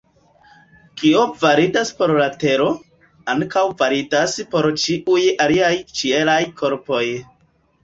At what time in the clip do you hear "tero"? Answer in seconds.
2.45-2.71